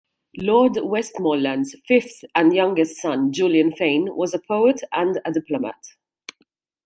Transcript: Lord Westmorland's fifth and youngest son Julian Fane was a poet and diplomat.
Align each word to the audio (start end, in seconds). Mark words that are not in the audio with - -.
Lord 0.37 0.77
Westmorland's 0.81 1.75
fifth 1.87 2.23
and 2.33 2.55
youngest 2.55 2.99
son 2.99 3.31
Julian 3.31 3.71
Fane 3.71 4.15
was 4.15 4.33
a 4.33 4.39
poet 4.39 4.81
and 4.91 5.19
diplomat. 5.31 5.77